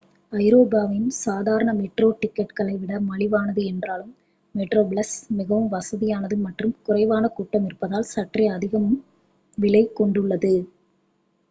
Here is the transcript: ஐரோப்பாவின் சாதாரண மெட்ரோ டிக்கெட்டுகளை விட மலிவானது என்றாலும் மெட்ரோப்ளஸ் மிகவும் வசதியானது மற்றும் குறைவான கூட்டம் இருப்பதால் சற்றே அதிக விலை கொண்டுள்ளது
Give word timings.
ஐரோப்பாவின் 0.33 1.09
சாதாரண 1.17 1.71
மெட்ரோ 1.73 2.07
டிக்கெட்டுகளை 2.21 2.73
விட 2.77 2.93
மலிவானது 3.01 3.63
என்றாலும் 3.65 4.11
மெட்ரோப்ளஸ் 4.55 5.13
மிகவும் 5.31 5.69
வசதியானது 5.69 6.37
மற்றும் 6.39 6.75
குறைவான 6.83 7.27
கூட்டம் 7.29 7.65
இருப்பதால் 7.65 8.11
சற்றே 8.11 8.47
அதிக 8.49 8.83
விலை 9.57 9.85
கொண்டுள்ளது 9.95 10.55